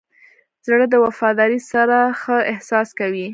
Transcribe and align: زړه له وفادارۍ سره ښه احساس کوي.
زړه 0.65 0.85
له 0.91 0.97
وفادارۍ 1.05 1.59
سره 1.71 1.97
ښه 2.21 2.37
احساس 2.51 2.89
کوي. 2.99 3.27